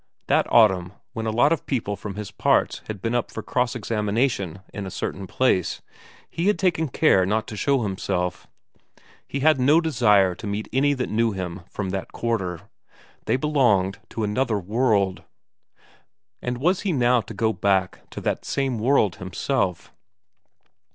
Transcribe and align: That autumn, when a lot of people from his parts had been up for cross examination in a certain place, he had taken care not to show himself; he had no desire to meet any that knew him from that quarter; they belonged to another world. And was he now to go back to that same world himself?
That 0.25 0.51
autumn, 0.51 0.93
when 1.13 1.27
a 1.27 1.31
lot 1.31 1.53
of 1.53 1.67
people 1.67 1.95
from 1.95 2.15
his 2.15 2.31
parts 2.31 2.81
had 2.87 3.03
been 3.03 3.13
up 3.13 3.29
for 3.29 3.43
cross 3.43 3.75
examination 3.75 4.61
in 4.73 4.87
a 4.87 4.89
certain 4.89 5.27
place, 5.27 5.83
he 6.27 6.47
had 6.47 6.57
taken 6.57 6.87
care 6.87 7.23
not 7.23 7.45
to 7.49 7.55
show 7.55 7.83
himself; 7.83 8.47
he 9.27 9.41
had 9.41 9.59
no 9.59 9.79
desire 9.79 10.33
to 10.33 10.47
meet 10.47 10.67
any 10.73 10.95
that 10.95 11.11
knew 11.11 11.33
him 11.33 11.61
from 11.69 11.91
that 11.91 12.11
quarter; 12.11 12.61
they 13.25 13.35
belonged 13.37 13.99
to 14.09 14.23
another 14.23 14.57
world. 14.57 15.21
And 16.41 16.57
was 16.57 16.81
he 16.81 16.91
now 16.93 17.21
to 17.21 17.35
go 17.35 17.53
back 17.53 18.09
to 18.09 18.21
that 18.21 18.43
same 18.43 18.79
world 18.79 19.17
himself? 19.17 19.93